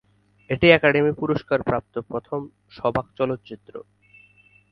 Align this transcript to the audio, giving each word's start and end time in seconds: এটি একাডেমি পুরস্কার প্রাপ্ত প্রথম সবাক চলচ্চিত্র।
এটি 0.49 0.67
একাডেমি 0.69 1.11
পুরস্কার 1.11 1.59
প্রাপ্ত 1.63 1.93
প্রথম 2.09 2.39
সবাক 2.71 3.05
চলচ্চিত্র। 3.17 3.73